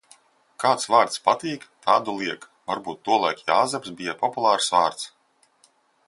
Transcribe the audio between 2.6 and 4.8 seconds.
Varbūt tolaik Jāzeps bija populārs